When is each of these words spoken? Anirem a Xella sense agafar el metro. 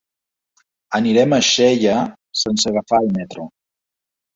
Anirem 1.01 1.37
a 1.39 1.39
Xella 1.51 1.95
sense 2.47 2.75
agafar 2.75 3.05
el 3.07 3.15
metro. 3.23 3.51